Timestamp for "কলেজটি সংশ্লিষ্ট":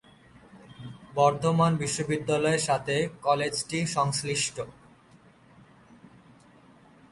3.21-4.57